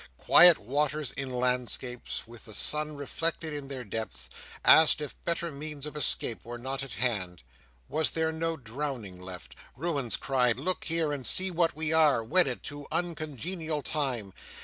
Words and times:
Quiet 0.17 0.57
waters 0.57 1.11
in 1.11 1.29
landscapes, 1.29 2.25
with 2.25 2.45
the 2.45 2.55
sun 2.55 2.95
reflected 2.95 3.53
in 3.53 3.67
their 3.67 3.83
depths, 3.83 4.31
asked, 4.65 4.99
if 4.99 5.15
better 5.25 5.51
means 5.51 5.85
of 5.85 5.95
escape 5.95 6.43
were 6.43 6.57
not 6.57 6.81
at 6.81 6.93
hand, 6.93 7.43
was 7.87 8.09
there 8.09 8.31
no 8.31 8.57
drowning 8.57 9.21
left? 9.21 9.55
Ruins 9.77 10.17
cried, 10.17 10.59
"Look 10.59 10.85
here, 10.85 11.13
and 11.13 11.27
see 11.27 11.51
what 11.51 11.75
We 11.75 11.93
are, 11.93 12.23
wedded 12.23 12.63
to 12.63 12.87
uncongenial 12.91 13.83
Time!" 13.83 14.33